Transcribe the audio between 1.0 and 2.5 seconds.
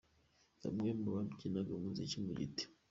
mu babyiniraga umuziki mu